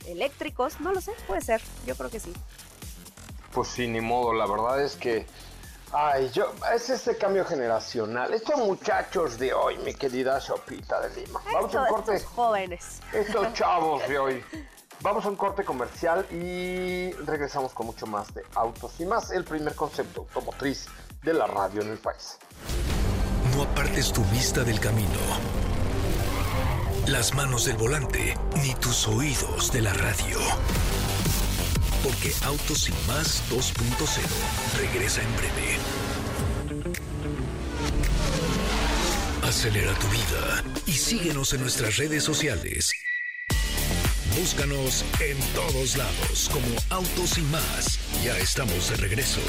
[0.06, 2.32] eléctricos, no lo sé, puede ser, yo creo que sí.
[3.52, 5.26] Pues sí, ni modo, la verdad es que
[5.92, 8.34] Ay, yo, es este cambio generacional.
[8.34, 11.42] Estos muchachos de hoy, mi querida Sopita de Lima.
[11.54, 12.16] Vamos a un corte.
[12.16, 13.00] Estos jóvenes.
[13.14, 14.44] Estos chavos de hoy.
[15.02, 19.46] Vamos a un corte comercial y regresamos con mucho más de autos y más el
[19.46, 20.88] primer concepto automotriz
[21.24, 22.38] de la radio en el país.
[23.56, 25.10] No apartes tu vista del camino,
[27.08, 30.40] las manos del volante, ni tus oídos de la radio
[32.06, 35.78] porque Autos y Más 2.0 regresa en breve.
[39.42, 42.92] Acelera tu vida y síguenos en nuestras redes sociales.
[44.38, 48.00] Búscanos en todos lados como Autos y Más.
[48.24, 49.42] Ya estamos de regreso.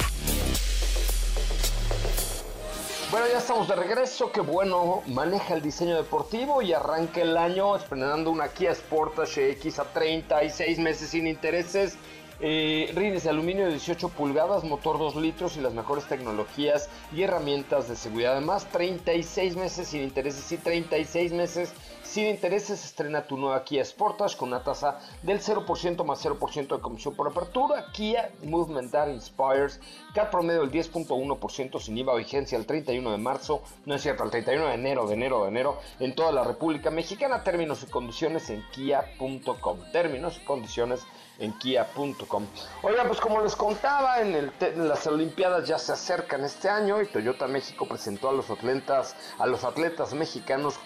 [3.09, 4.33] Bueno, ya estamos de regreso.
[4.33, 9.79] Qué bueno, maneja el diseño deportivo y arranca el año estrenando una Kia Sportage X
[9.79, 11.97] a 36 meses sin intereses.
[12.41, 17.23] Eh, rines de aluminio de 18 pulgadas, motor 2 litros y las mejores tecnologías y
[17.23, 18.33] herramientas de seguridad.
[18.33, 21.73] Además, 36 meses sin intereses y 36 meses
[22.17, 26.81] sin intereses, estrena tu nueva Kia Sportage con una tasa del 0% más 0% de
[26.81, 27.93] comisión por apertura.
[27.93, 29.79] Kia Movement That Inspires,
[30.15, 34.31] CAT promedio del 10.1% sin IVA, vigencia el 31 de marzo, no es cierto, el
[34.31, 37.45] 31 de enero, de enero, de enero, en toda la República Mexicana.
[37.45, 39.79] Términos y condiciones en kia.com.
[39.93, 41.03] Términos y condiciones
[41.39, 42.47] en kia.com.
[42.81, 47.03] Oigan, pues como les contaba, en, el en, las Olimpiadas ya se acercan este año
[47.03, 50.81] y Toyota México presentó a los atletas, a los atletas mexicanos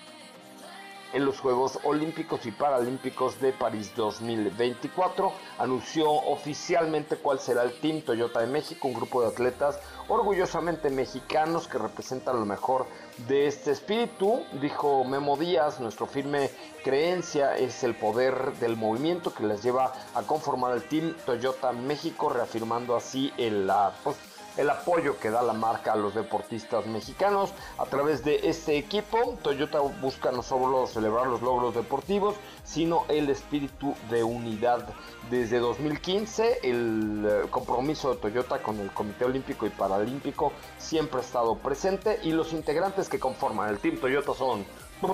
[1.13, 5.33] en los Juegos Olímpicos y Paralímpicos de París 2024.
[5.59, 11.69] Anunció oficialmente cuál será el Team Toyota de México, un grupo de atletas orgullosamente mexicanos
[11.69, 12.87] que representan lo mejor
[13.29, 14.43] de este espíritu.
[14.61, 16.51] Dijo Memo Díaz, nuestro firme
[16.83, 22.29] creencia es el poder del movimiento que les lleva a conformar el Team Toyota México,
[22.29, 24.17] reafirmando así el, la, pues,
[24.61, 27.51] el apoyo que da la marca a los deportistas mexicanos.
[27.79, 33.31] A través de este equipo, Toyota busca no solo celebrar los logros deportivos, sino el
[33.31, 34.87] espíritu de unidad.
[35.31, 41.25] Desde 2015, el eh, compromiso de Toyota con el Comité Olímpico y Paralímpico siempre ha
[41.25, 44.67] estado presente y los integrantes que conforman el Team Toyota son...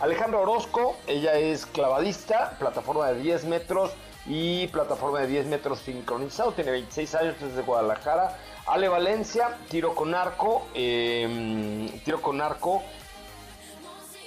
[0.00, 3.92] Alejandra Orozco, ella es clavadista, plataforma de 10 metros
[4.26, 8.38] y plataforma de 10 metros sincronizado, tiene 26 años desde Guadalajara.
[8.66, 12.82] Ale Valencia, tiro con arco, eh, tiro con arco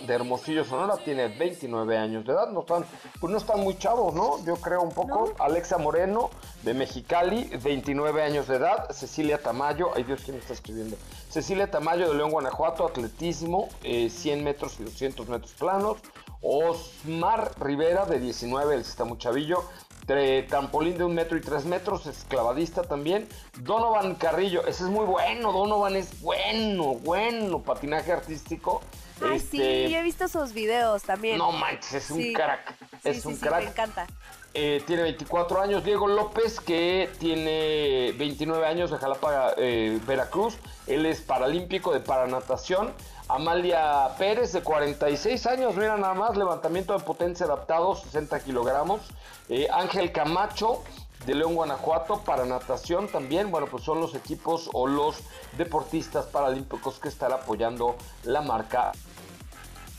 [0.05, 2.85] de Hermosillo Sonora, tiene 29 años de edad, no están,
[3.19, 4.43] pues no están muy chavos, ¿no?
[4.45, 5.33] Yo creo un poco.
[5.37, 5.43] ¿No?
[5.43, 6.29] Alexa Moreno,
[6.63, 8.89] de Mexicali, 29 años de edad.
[8.91, 10.97] Cecilia Tamayo, ay Dios, ¿quién me está escribiendo?
[11.29, 15.97] Cecilia Tamayo, de León, Guanajuato, atletismo, eh, 100 metros y 200 metros planos.
[16.41, 19.63] Osmar Rivera, de 19, él está muy chavillo.
[20.05, 23.27] Trampolín de un metro y tres metros, esclavadista también.
[23.59, 28.81] Donovan Carrillo, ese es muy bueno, Donovan es bueno, bueno, patinaje artístico.
[29.21, 31.37] Ay, este, sí, he visto sus videos también.
[31.37, 32.75] No manches, es un crack.
[33.01, 33.63] Sí, es sí, un crack.
[33.63, 34.07] me encanta.
[34.53, 35.83] Eh, tiene 24 años.
[35.83, 40.57] Diego López, que tiene 29 años de Jalapa, eh, Veracruz.
[40.87, 42.93] Él es paralímpico de paranatación.
[43.27, 49.01] Amalia Pérez, de 46 años, mira nada más, levantamiento de potencia adaptado, 60 kilogramos.
[49.49, 50.83] Eh, Ángel Camacho,
[51.25, 53.49] de León, Guanajuato, para natación también.
[53.49, 55.21] Bueno, pues son los equipos o los
[55.57, 58.91] deportistas paralímpicos que estarán apoyando la marca,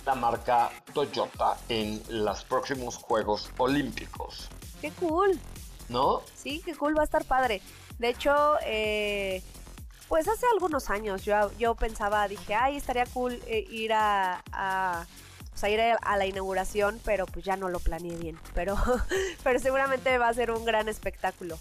[0.05, 4.49] la marca Toyota en los próximos Juegos Olímpicos.
[4.81, 5.39] Qué cool.
[5.89, 6.23] ¿No?
[6.35, 7.61] Sí, qué cool, va a estar padre.
[7.99, 8.35] De hecho,
[8.65, 9.43] eh,
[10.09, 15.07] pues hace algunos años yo, yo pensaba, dije, ay, estaría cool eh, ir a, a
[15.55, 18.38] o sea, ir a, a, la inauguración, pero pues ya no lo planeé bien.
[18.55, 18.77] Pero,
[19.42, 21.59] pero seguramente va a ser un gran espectáculo.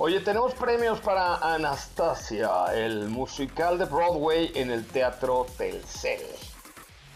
[0.00, 6.22] Oye, tenemos premios para Anastasia, el musical de Broadway en el Teatro Telcel.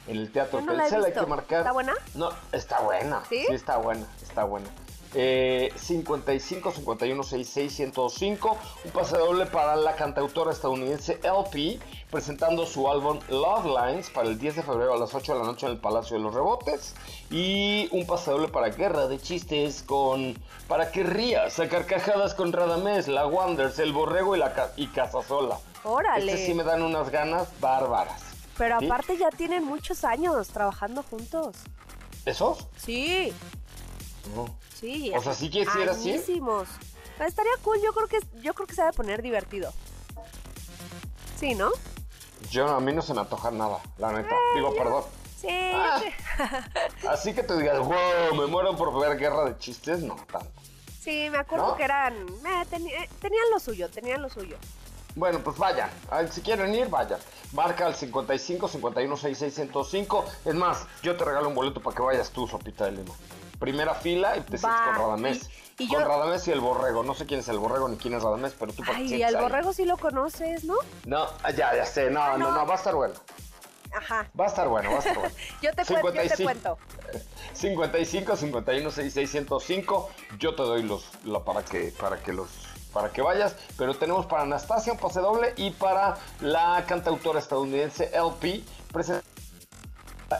[0.09, 1.61] En el Teatro no Telcel hay que marcar.
[1.61, 1.95] ¿Está buena?
[2.14, 3.23] No, está buena.
[3.29, 3.45] ¿Sí?
[3.47, 4.68] Sí, está buena, está buena.
[5.14, 11.79] Eh, 55 51 66 105 un pase doble para la cantautora estadounidense LP
[12.11, 15.44] presentando su álbum Love Lines para el 10 de febrero a las 8 de la
[15.44, 16.94] noche en el Palacio de los Rebotes
[17.31, 20.35] y un pase doble para Guerra de Chistes con
[20.66, 25.59] para que rías a carcajadas con Radamés, la Wonders, el Borrego y la y Casasola.
[25.85, 26.33] Órale.
[26.33, 28.22] Este sí me dan unas ganas bárbaras.
[28.57, 28.87] Pero ¿Sí?
[28.87, 31.57] aparte ya tienen muchos años trabajando juntos.
[32.25, 32.68] ¿Esos?
[32.77, 33.33] Sí.
[34.35, 34.47] No.
[34.79, 35.13] Sí.
[35.17, 36.11] O sea, ¿sí quisiera así?
[37.21, 39.73] Estaría cool, yo creo que yo creo que se va a poner divertido.
[41.39, 41.71] Sí, ¿no?
[42.51, 44.35] Yo a mí no se me antoja nada, la neta.
[44.55, 45.05] Digo, perdón.
[45.41, 45.49] Sí.
[45.51, 46.01] Ah.
[47.09, 50.51] Así que tú digas, wow, me muero por ver guerra de chistes, no tanto.
[51.01, 51.77] Sí, me acuerdo ¿No?
[51.77, 52.15] que eran.
[52.15, 54.57] eh, teni- eh, tenían lo suyo, tenían lo suyo.
[55.17, 55.91] Bueno, pues vayan.
[56.11, 57.19] Ah, Si quieren ir, vayan.
[57.53, 60.25] Marca al 55 51 66 105.
[60.45, 63.13] Es más, yo te regalo un boleto para que vayas tú, Sopita de Lima.
[63.62, 65.48] Primera fila y te sientes con Radamés.
[65.79, 67.03] y- y con yo- Radamés y el Borrego.
[67.05, 69.42] No sé quién es el Borrego ni quién es Radamés, pero tú Ay, al ahí.
[69.42, 70.75] borrego sí lo conoces, ¿no?
[71.07, 72.11] No, ah, ya, ya sé.
[72.11, 72.53] No, no, no.
[72.53, 73.14] no, va a estar bueno.
[73.94, 74.27] Ajá.
[74.38, 75.35] Va a estar bueno, va a estar bueno.
[75.62, 76.44] Yo te, cuento, yo te 55.
[76.44, 76.79] cuento.
[77.55, 80.11] 55 51 66 105.
[80.38, 82.48] Yo te doy los la, para que para que los
[82.92, 88.11] para que vayas, pero tenemos para Anastasia un pase doble y para la cantautora estadounidense
[88.14, 89.22] LP presenta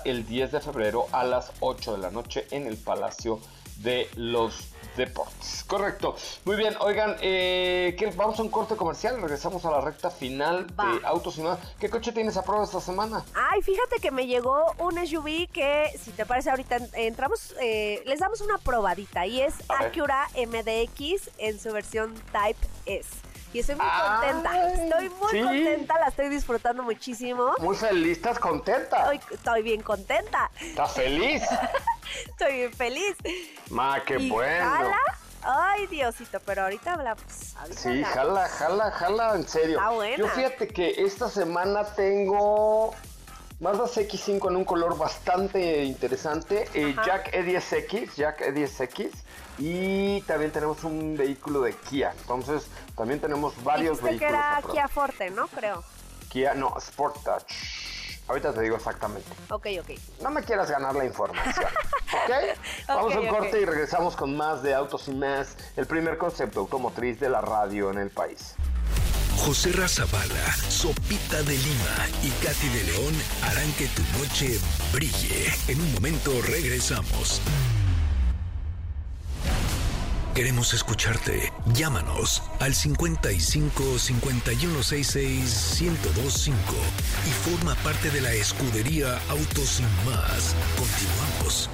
[0.05, 3.40] el 10 de febrero a las 8 de la noche en el Palacio
[3.78, 5.64] de los deportes.
[5.66, 6.16] Correcto.
[6.44, 8.11] Muy bien, oigan, eh, ¿qué?
[8.14, 11.59] vamos a un corte comercial, regresamos a la recta final de Autos y más.
[11.78, 13.24] ¿Qué coche tienes a prueba esta semana?
[13.35, 18.20] Ay, fíjate que me llegó un SUV que, si te parece, ahorita entramos, eh, les
[18.20, 23.32] damos una probadita y es Acura MDX en su versión Type S.
[23.52, 24.72] Y estoy muy contenta.
[24.72, 27.52] Estoy muy contenta, la estoy disfrutando muchísimo.
[27.58, 29.12] Muy feliz, ¿estás contenta?
[29.30, 30.50] Estoy, bien contenta.
[30.60, 31.42] ¿Estás feliz?
[32.28, 33.16] estoy bien feliz.
[33.68, 34.70] Ma, qué bueno.
[34.70, 34.98] Jala?
[35.42, 37.24] Ay, Diosito, pero ahorita hablamos.
[37.70, 39.78] sí, jala, jala, jala, en serio.
[39.78, 40.16] Está buena.
[40.16, 42.94] Yo fíjate que esta semana tengo
[43.62, 46.68] Mazda CX5 en un color bastante interesante.
[46.75, 49.11] Eh, Jack E10X, Jack E10X.
[49.59, 52.12] Y también tenemos un vehículo de Kia.
[52.22, 54.33] Entonces, también tenemos varios vehículos.
[54.33, 55.46] que era Kia Forte, ¿no?
[55.46, 55.85] Creo.
[56.29, 57.46] Kia, no, Sportage.
[58.27, 59.31] Ahorita te digo exactamente.
[59.48, 59.90] Ok, ok.
[60.20, 61.66] No me quieras ganar la información.
[62.25, 62.59] ¿Ok?
[62.88, 66.59] Vamos a un corte y regresamos con más de Autos y Más, el primer concepto
[66.59, 68.57] automotriz de la radio en el país.
[69.37, 74.59] José Razabala, Sopita de Lima y Katy de León harán que tu noche
[74.92, 75.53] brille.
[75.68, 77.40] En un momento regresamos.
[80.35, 81.53] Queremos escucharte.
[81.75, 86.57] Llámanos al 55 5166 1025
[87.27, 90.55] y forma parte de la escudería Autos Sin Más.
[90.79, 91.68] Continuamos.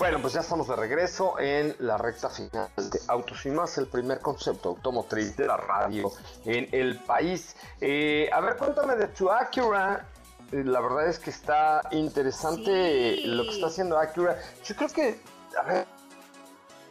[0.00, 3.86] Bueno, pues ya estamos de regreso en la recta final de Autos y Más, el
[3.86, 6.10] primer concepto automotriz de la radio
[6.46, 7.54] en el país.
[7.82, 10.06] Eh, a ver, cuéntame de tu Acura.
[10.52, 14.38] Eh, la verdad es que está interesante lo que está haciendo Acura.
[14.64, 15.20] Yo creo que,
[15.54, 15.86] a ver,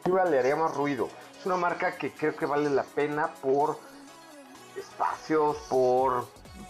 [0.01, 1.09] Acura le haría más ruido.
[1.39, 3.79] Es una marca que creo que vale la pena por
[4.77, 6.27] espacios, por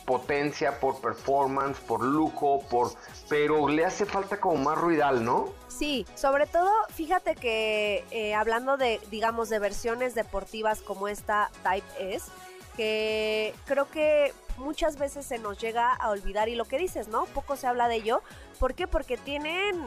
[0.09, 2.93] potencia, por performance, por lujo, por
[3.29, 5.53] pero le hace falta como más ruidal, ¿no?
[5.67, 12.15] Sí, sobre todo, fíjate que eh, hablando de, digamos, de versiones deportivas como esta Type
[12.15, 12.31] S,
[12.75, 17.25] que creo que muchas veces se nos llega a olvidar y lo que dices, ¿no?
[17.25, 18.23] Poco se habla de ello.
[18.57, 18.87] ¿Por qué?
[18.87, 19.79] Porque tienen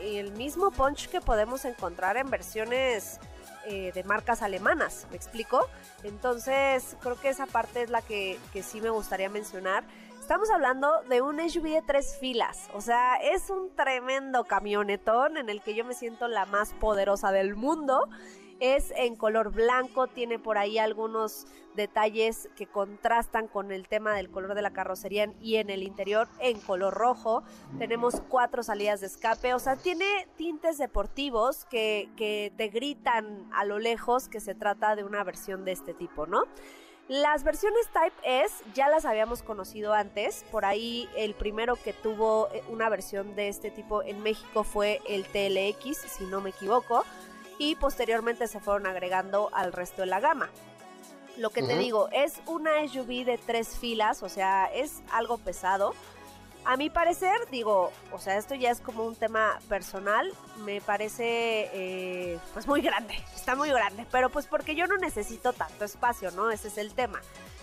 [0.00, 3.20] el mismo punch que podemos encontrar en versiones
[3.66, 5.68] eh, de marcas alemanas, ¿me explico?
[6.02, 9.84] Entonces, creo que esa parte es la que, que sí me gustaría mencionar.
[10.20, 15.48] Estamos hablando de un SUV de tres filas, o sea, es un tremendo camionetón en
[15.48, 18.08] el que yo me siento la más poderosa del mundo.
[18.58, 24.30] Es en color blanco, tiene por ahí algunos detalles que contrastan con el tema del
[24.30, 27.42] color de la carrocería y en el interior en color rojo.
[27.78, 32.08] Tenemos cuatro salidas de escape, o sea, tiene tintes deportivos que,
[32.56, 36.44] te gritan a lo lejos que se trata de una versión de este tipo, ¿no?
[37.08, 42.48] Las versiones Type S ya las habíamos conocido antes, por ahí el primero que tuvo
[42.52, 47.04] eh, una versión de este tipo en México fue el TLX, si no me equivoco,
[47.58, 50.50] y posteriormente se fueron agregando al resto de la gama.
[51.36, 55.94] Lo que te digo, es una SUV de tres filas, o sea, es algo pesado,
[56.66, 60.32] a mi parecer, digo, o sea, esto ya es como un tema personal,
[60.64, 65.52] me parece eh, pues muy grande, está muy grande, pero pues porque yo no necesito
[65.52, 66.50] tanto espacio, ¿no?
[66.50, 67.20] Ese es el tema.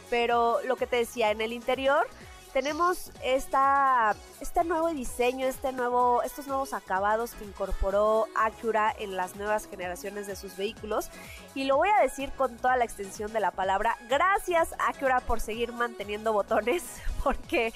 [0.09, 2.07] Pero lo que te decía, en el interior
[2.53, 9.35] tenemos esta, este nuevo diseño, este nuevo, estos nuevos acabados que incorporó Acura en las
[9.35, 11.09] nuevas generaciones de sus vehículos.
[11.55, 13.97] Y lo voy a decir con toda la extensión de la palabra.
[14.07, 16.83] Gracias Acura por seguir manteniendo botones.
[17.23, 17.73] Porque,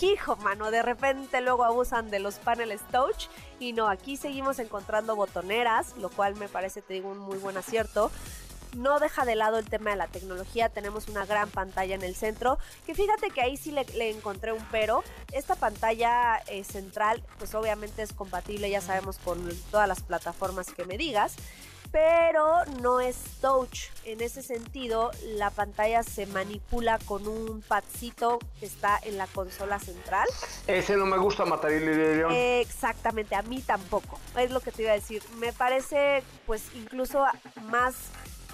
[0.00, 3.28] hijo, mano, de repente luego abusan de los paneles touch.
[3.60, 7.56] Y no, aquí seguimos encontrando botoneras, lo cual me parece, te digo, un muy buen
[7.56, 8.10] acierto
[8.74, 12.14] no deja de lado el tema de la tecnología, tenemos una gran pantalla en el
[12.14, 15.02] centro, que fíjate que ahí sí le, encontré un pero,
[15.32, 20.84] esta pantalla eh, central pues obviamente es compatible, ya sabemos, con todas las plataformas que
[20.84, 21.36] me digas,
[21.90, 23.90] pero no es touch.
[24.04, 29.78] En ese sentido, la pantalla se manipula con un padcito que está en la consola
[29.78, 30.28] central.
[30.66, 34.18] Ese no me gusta, matar exactamente, a mí tampoco.
[34.36, 35.22] Es lo que te iba a decir.
[35.38, 37.24] Me parece, pues, incluso
[37.64, 37.94] más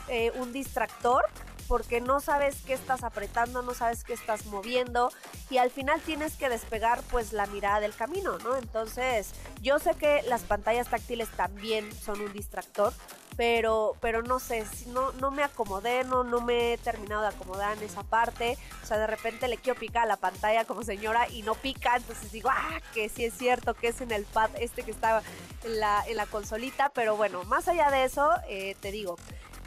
[0.09, 1.25] eh, un distractor
[1.67, 5.11] porque no sabes qué estás apretando, no sabes qué estás moviendo
[5.51, 8.57] y al final tienes que despegar pues la mirada del camino, ¿no?
[8.57, 12.93] Entonces yo sé que las pantallas táctiles también son un distractor,
[13.37, 17.77] pero, pero no sé, no, no me acomodé, no, no me he terminado de acomodar
[17.77, 21.29] en esa parte, o sea, de repente le quiero picar a la pantalla como señora
[21.29, 24.51] y no pica, entonces digo, ah, que sí es cierto, que es en el pad
[24.61, 25.23] este que está
[25.65, 29.17] en la, en la consolita, pero bueno, más allá de eso, eh, te digo,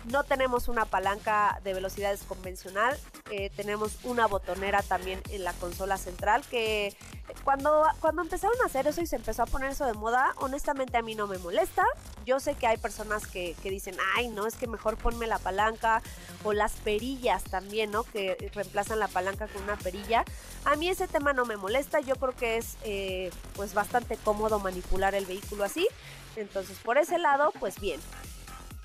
[0.08, 2.98] no tenemos una palanca de velocidades convencional,
[3.30, 6.96] eh, tenemos una botonera también en la consola central que
[7.44, 10.98] cuando, cuando empezaron a hacer eso y se empezó a poner eso de moda, honestamente
[10.98, 11.86] a mí no me molesta.
[12.26, 15.40] Yo sé que hay personas que, que dicen, ay, no, es que mejor ponme la
[15.40, 16.02] palanca
[16.44, 18.04] o las perillas también, ¿no?
[18.04, 20.24] Que reemplazan la palanca con una perilla.
[20.66, 24.60] A mí ese tema no me molesta, yo creo que es eh, pues bastante cómodo
[24.60, 25.88] manipular el vehículo así.
[26.36, 28.00] Entonces por ese lado, pues bien.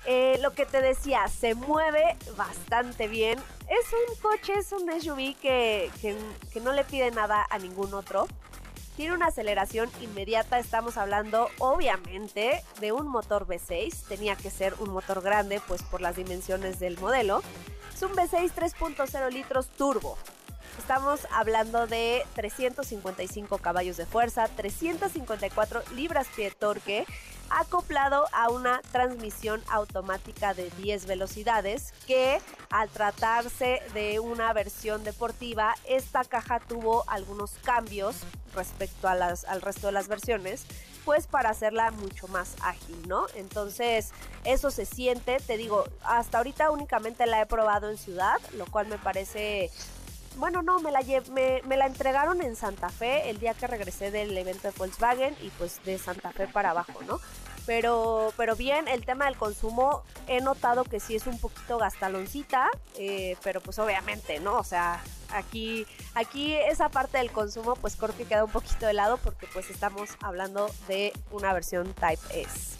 [0.05, 3.39] Eh, lo que te decía, se mueve bastante bien.
[3.69, 8.27] Es un coche, es un SUV que, que, no le pide nada a ningún otro.
[8.97, 14.91] Tiene una aceleración inmediata, estamos hablando obviamente de un motor V6, tenía que ser un
[14.91, 17.41] motor grande pues por las dimensiones del modelo.
[17.93, 20.17] Es un V6 3.0 litros turbo,
[20.77, 27.05] Estamos hablando de 355 caballos de fuerza, 354 libras-pie de torque
[27.49, 32.39] acoplado a una transmisión automática de 10 velocidades que
[32.69, 38.15] al tratarse de una versión deportiva, esta caja tuvo algunos cambios
[38.55, 40.65] respecto a las, al resto de las versiones
[41.05, 43.25] pues para hacerla mucho más ágil, ¿no?
[43.35, 44.11] Entonces,
[44.45, 48.87] eso se siente, te digo, hasta ahorita únicamente la he probado en ciudad, lo cual
[48.87, 49.69] me parece
[50.37, 54.37] bueno, no, me la, me, la entregaron en Santa Fe el día que regresé del
[54.37, 57.19] evento de Volkswagen y pues de Santa Fe para abajo, ¿no?
[57.65, 62.69] Pero, pero bien, el tema del consumo he notado que sí es un poquito gastaloncita,
[62.97, 64.57] eh, pero pues obviamente, ¿no?
[64.57, 69.17] O sea, aquí, aquí esa parte del consumo pues que queda un poquito de lado
[69.17, 72.77] porque pues estamos hablando de una versión Type S.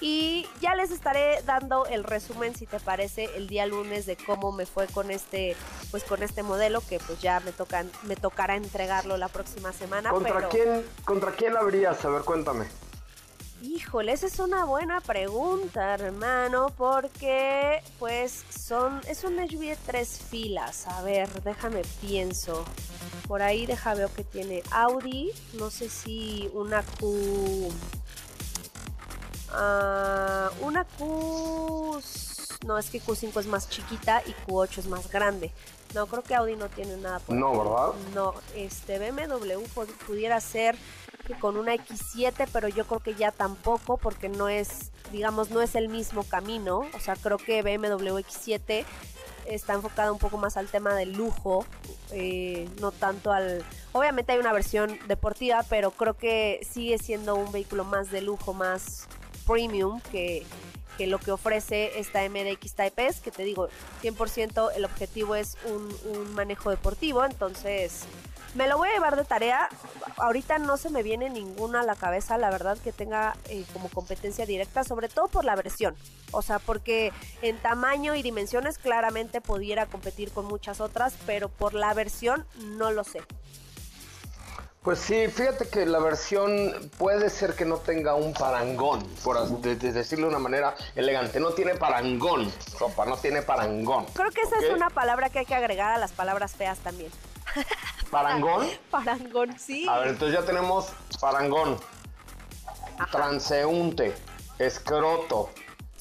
[0.00, 4.52] Y ya les estaré dando el resumen, si te parece, el día lunes de cómo
[4.52, 5.56] me fue con este,
[5.90, 10.10] pues con este modelo, que pues ya me tocan, me tocará entregarlo la próxima semana.
[10.10, 12.04] ¿Contra quién, contra quién habrías?
[12.04, 12.66] A ver, cuéntame.
[13.62, 20.18] Híjole, esa es una buena pregunta, hermano, porque pues son es un SUV de tres
[20.18, 20.86] filas.
[20.86, 22.66] A ver, déjame pienso.
[23.26, 27.72] Por ahí deja veo que tiene Audi, no sé si una Q
[29.54, 32.00] uh, una Q
[32.66, 35.52] no, es que Q5 es más chiquita y Q8 es más grande.
[35.94, 37.92] No, creo que Audi no tiene nada por No, ¿verdad?
[38.14, 39.60] No, este BMW
[40.06, 40.76] pudiera ser
[41.26, 45.60] que con una X7, pero yo creo que ya tampoco, porque no es, digamos, no
[45.60, 46.84] es el mismo camino.
[46.94, 48.84] O sea, creo que BMW X7
[49.46, 51.66] está enfocada un poco más al tema del lujo,
[52.12, 53.62] eh, no tanto al...
[53.92, 58.54] Obviamente hay una versión deportiva, pero creo que sigue siendo un vehículo más de lujo,
[58.54, 59.06] más
[59.46, 60.44] premium que,
[60.96, 63.68] que lo que ofrece esta MDX Type S, que te digo,
[64.02, 68.04] 100% el objetivo es un, un, manejo deportivo, entonces
[68.54, 69.68] me lo voy a llevar de tarea.
[70.16, 73.88] Ahorita no se me viene ninguna a la cabeza, la verdad, que tenga eh, como
[73.88, 75.96] competencia directa, sobre todo por la versión.
[76.30, 81.74] O sea, porque en tamaño y dimensiones claramente pudiera competir con muchas otras, pero por
[81.74, 83.22] la versión no lo sé.
[84.84, 90.26] Pues sí, fíjate que la versión puede ser que no tenga un parangón, por decirlo
[90.26, 91.40] de una manera elegante.
[91.40, 94.04] No tiene parangón, sopa, no tiene parangón.
[94.12, 97.10] Creo que esa es una palabra que hay que agregar a las palabras feas también.
[98.10, 98.68] ¿Parangón?
[98.90, 99.88] parangón, sí.
[99.88, 101.80] A ver, entonces ya tenemos parangón,
[103.10, 104.14] transeúnte,
[104.58, 105.48] escroto.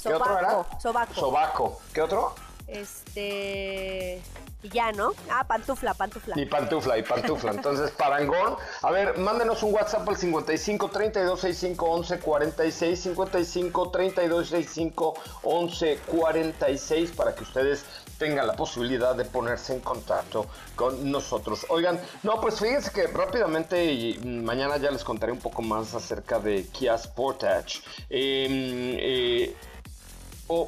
[0.03, 0.65] ¿Qué otro era?
[0.81, 1.13] Sobaco.
[1.13, 1.81] Sobaco.
[1.93, 2.35] ¿Qué otro?
[2.67, 4.21] Este.
[4.63, 5.11] Y ya, ¿no?
[5.29, 6.39] Ah, pantufla, pantufla.
[6.39, 7.51] Y pantufla, y pantufla.
[7.51, 8.55] Entonces, parangón.
[8.81, 15.99] A ver, mándenos un WhatsApp al 55 32 65 11 46, 55 32 65 11
[16.07, 17.85] 46 para que ustedes
[18.17, 21.65] tengan la posibilidad de ponerse en contacto con nosotros.
[21.69, 26.39] Oigan, no, pues fíjense que rápidamente y mañana ya les contaré un poco más acerca
[26.39, 27.81] de Kia Sportage.
[28.09, 29.55] Eh, eh,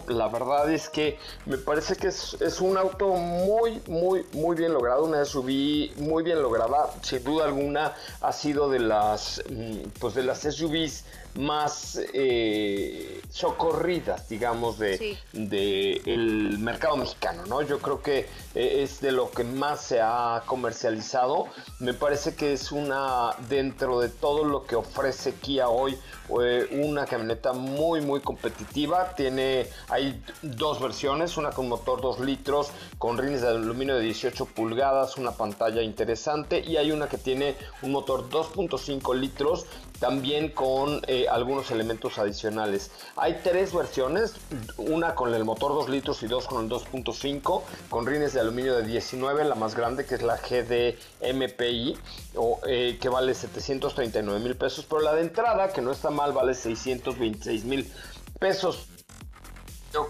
[0.07, 5.03] la verdad es que me parece que es, un auto muy, muy, muy bien logrado,
[5.03, 10.23] una SUV muy bien lograda, sin duda alguna ha sido de las, mm, pues de
[10.23, 11.03] las SUVs
[11.35, 17.61] más eh, socorridas, digamos, de, el mercado mexicano, ¿no?
[17.61, 18.19] Yo creo que
[18.55, 21.47] eh, es de lo que más se ha comercializado.
[21.79, 25.97] Me parece que es una, dentro de todo lo que ofrece Kia hoy,
[26.41, 29.13] eh, una camioneta muy, muy competitiva.
[29.15, 34.45] Tiene, hay dos versiones, una con motor 2 litros, con rines de aluminio de 18
[34.45, 39.65] pulgadas, una pantalla interesante, y hay una que tiene un motor 2.5 litros
[39.99, 42.91] también con eh, algunos elementos adicionales.
[43.15, 44.35] Hay tres versiones,
[44.77, 48.75] una con el motor 2 litros y dos con el 2.5, con rines de aluminio
[48.75, 50.97] de 19, la más grande que es la GD
[51.33, 51.97] MPI,
[52.35, 56.33] o, eh, que vale 739 mil pesos, pero la de entrada, que no está mal,
[56.33, 57.91] vale 626 mil
[58.39, 58.87] pesos.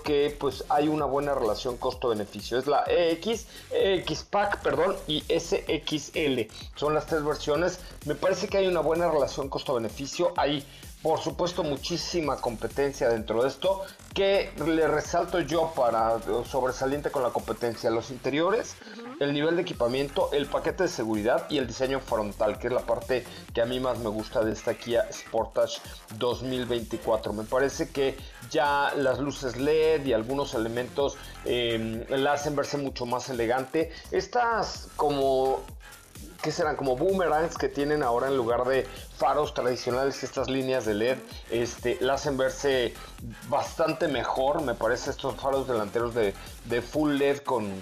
[0.03, 2.57] Que pues hay una buena relación costo-beneficio.
[2.57, 6.51] Es la EX, Pack, perdón, y SXL.
[6.75, 7.79] Son las tres versiones.
[8.05, 10.33] Me parece que hay una buena relación costo-beneficio.
[10.37, 10.65] Hay
[11.01, 13.83] por supuesto muchísima competencia dentro de esto
[14.15, 16.17] que le resalto yo para
[16.49, 18.75] sobresaliente con la competencia los interiores
[19.19, 22.81] el nivel de equipamiento el paquete de seguridad y el diseño frontal que es la
[22.81, 25.79] parte que a mí más me gusta de esta Kia Sportage
[26.17, 28.17] 2024 me parece que
[28.49, 33.91] ya las luces LED y algunos elementos eh, la hacen verse mucho más elegante.
[34.11, 35.61] Estas como
[36.41, 40.93] que serán como boomerangs que tienen ahora en lugar de faros tradicionales, estas líneas de
[40.93, 41.17] LED,
[41.49, 42.93] este, la hacen verse
[43.49, 46.33] bastante mejor, me parece estos faros delanteros de,
[46.81, 47.81] full LED con,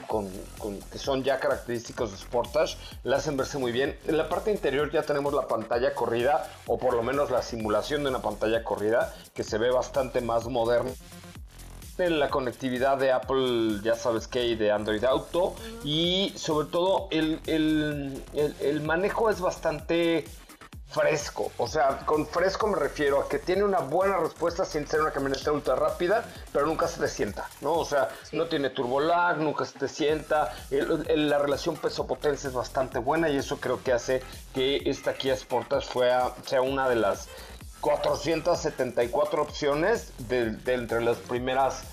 [0.92, 3.98] que son ya característicos de Sportage, la hacen verse muy bien.
[4.08, 8.04] En la parte interior ya tenemos la pantalla corrida, o por lo menos la simulación
[8.04, 10.92] de una pantalla corrida, que se ve bastante más moderna
[11.98, 15.56] la conectividad de Apple, ya sabes que, y de Android Auto.
[15.84, 20.26] Y sobre todo el, el, manejo es bastante
[20.88, 21.52] fresco.
[21.58, 25.12] O sea, con fresco me refiero a que tiene una buena respuesta sin ser una
[25.12, 27.74] camioneta ultra rápida, pero nunca se te sienta, ¿no?
[27.74, 30.54] O sea, no tiene turbo lag, nunca se te sienta.
[30.70, 34.22] la relación peso-potencia es bastante buena y eso creo que hace
[34.54, 35.88] que esta Kia Sportage
[36.46, 37.28] sea una de las
[37.84, 41.84] 474 opciones de, entre las primeras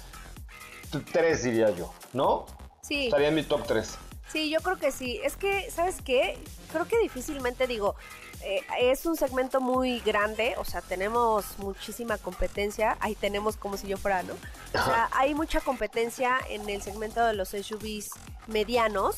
[1.13, 2.47] tres, diría yo, ¿no?
[2.81, 3.07] Sí.
[3.07, 3.99] Estaría en mi top 3.
[4.33, 5.21] Sí, yo creo que sí.
[5.25, 6.39] Es que, ¿sabes qué?
[6.71, 7.97] Creo que difícilmente digo,
[8.43, 13.89] eh, es un segmento muy grande, o sea, tenemos muchísima competencia, ahí tenemos como si
[13.89, 14.35] yo fuera, ¿no?
[14.35, 18.11] O sea, hay mucha competencia en el segmento de los SUVs
[18.47, 19.17] medianos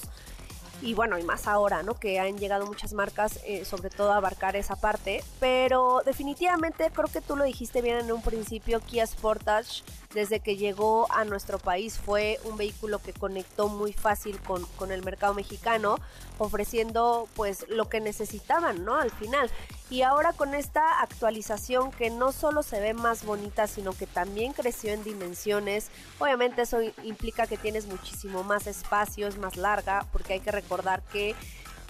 [0.82, 1.94] y bueno, y más ahora, ¿no?
[1.94, 7.08] Que han llegado muchas marcas, eh, sobre todo a abarcar esa parte, pero definitivamente creo
[7.08, 9.82] que tú lo dijiste bien en un principio, Kia Sportage
[10.14, 14.92] desde que llegó a nuestro país fue un vehículo que conectó muy fácil con, con
[14.92, 15.96] el mercado mexicano,
[16.38, 18.96] ofreciendo pues lo que necesitaban, ¿no?
[18.96, 19.50] Al final.
[19.90, 24.52] Y ahora con esta actualización que no solo se ve más bonita, sino que también
[24.52, 30.34] creció en dimensiones, obviamente eso implica que tienes muchísimo más espacio, es más larga, porque
[30.34, 31.34] hay que recordar que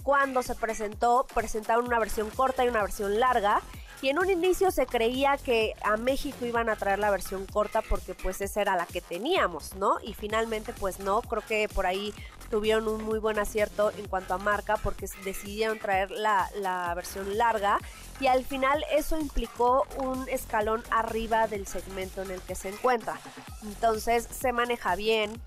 [0.03, 3.63] cuando se presentó, presentaron una versión corta y una versión larga
[4.03, 7.83] y en un inicio se creía que a México iban a traer la versión corta
[7.83, 9.99] porque pues esa era la que teníamos, ¿no?
[10.03, 12.13] Y finalmente pues no, creo que por ahí
[12.51, 17.39] tuvieron un muy buen acierto en cuanto a marca porque decidieron traer la, la versión
[17.39, 17.79] larga
[18.21, 23.19] y al final eso implicó un escalón arriba del segmento en el que se encuentra.
[23.63, 25.41] Entonces se maneja bien,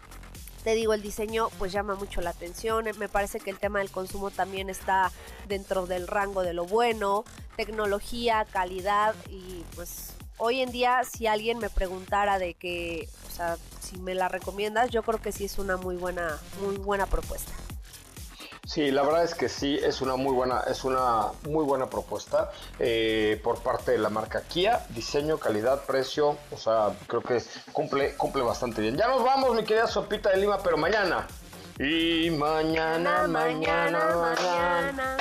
[0.65, 2.85] te digo, el diseño pues llama mucho la atención.
[2.97, 5.11] Me parece que el tema del consumo también está
[5.47, 7.23] dentro del rango de lo bueno.
[7.55, 13.57] Tecnología, calidad y pues hoy en día si alguien me preguntara de que, o sea,
[13.79, 17.51] si me la recomiendas, yo creo que sí es una muy buena, muy buena propuesta.
[18.65, 22.51] Sí, la verdad es que sí, es una muy buena, es una muy buena propuesta
[22.79, 28.15] eh, por parte de la marca Kia, diseño, calidad, precio, o sea, creo que cumple,
[28.15, 28.97] cumple bastante bien.
[28.97, 31.27] Ya nos vamos, mi querida Sopita de Lima, pero mañana.
[31.77, 35.17] Y mañana, mañana, mañana.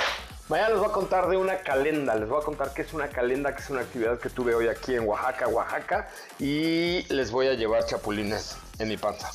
[0.49, 3.09] Mañana les voy a contar de una calenda, les voy a contar qué es una
[3.09, 7.49] calenda, que es una actividad que tuve hoy aquí en Oaxaca, Oaxaca, y les voy
[7.49, 9.33] a llevar chapulines en mi panza.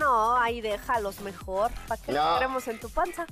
[0.00, 1.70] No, ahí déjalos mejor.
[1.86, 2.34] ¿Para que no.
[2.34, 3.26] queremos en tu panza?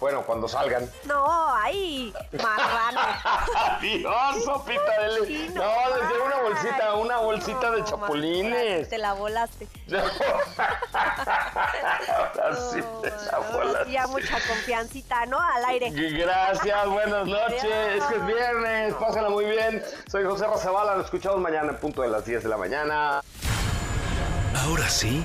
[0.00, 0.90] Bueno, cuando salgan.
[1.04, 3.00] No, ahí, marrano.
[3.80, 5.50] Dios, sopita de leche.
[5.50, 8.88] No, les llevo una bolsita, una bolsita de chapulines.
[8.88, 9.68] Te la volaste.
[12.42, 13.92] Así te la volaste.
[13.92, 15.38] Ya mucha confiancita, ¿no?
[15.38, 15.90] Al aire.
[15.90, 17.62] Gracias, buenas noches.
[17.62, 19.80] Es que es viernes, pásenla muy bien.
[20.10, 23.20] Soy José Razabala, nos escuchamos mañana en punto de las 10 de la mañana.
[24.56, 25.24] Ahora sí